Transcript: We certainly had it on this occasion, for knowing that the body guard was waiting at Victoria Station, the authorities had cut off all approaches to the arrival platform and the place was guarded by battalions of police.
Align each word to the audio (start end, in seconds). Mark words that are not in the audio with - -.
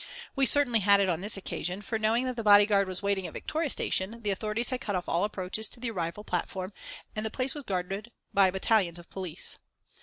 We 0.35 0.47
certainly 0.47 0.79
had 0.79 0.99
it 0.99 1.09
on 1.09 1.21
this 1.21 1.37
occasion, 1.37 1.79
for 1.83 1.99
knowing 1.99 2.25
that 2.25 2.35
the 2.35 2.41
body 2.41 2.65
guard 2.65 2.87
was 2.87 3.03
waiting 3.03 3.27
at 3.27 3.33
Victoria 3.33 3.69
Station, 3.69 4.23
the 4.23 4.31
authorities 4.31 4.71
had 4.71 4.81
cut 4.81 4.95
off 4.95 5.07
all 5.07 5.23
approaches 5.23 5.69
to 5.69 5.79
the 5.79 5.91
arrival 5.91 6.23
platform 6.23 6.73
and 7.15 7.23
the 7.23 7.29
place 7.29 7.53
was 7.53 7.65
guarded 7.65 8.11
by 8.33 8.49
battalions 8.49 8.97
of 8.97 9.11
police. 9.11 9.59